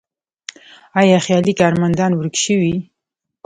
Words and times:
آیا 0.99 1.17
خیالي 1.25 1.53
کارمندان 1.61 2.11
ورک 2.15 2.35
شوي؟ 2.43 2.75